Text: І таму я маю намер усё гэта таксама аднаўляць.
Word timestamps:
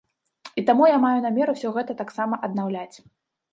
І 0.61 0.63
таму 0.69 0.87
я 0.91 0.97
маю 1.03 1.19
намер 1.27 1.53
усё 1.55 1.73
гэта 1.77 1.99
таксама 2.01 2.43
аднаўляць. 2.51 2.95